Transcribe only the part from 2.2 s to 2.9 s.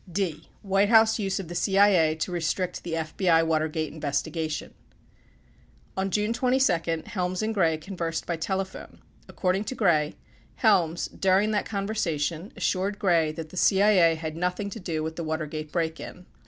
Restrict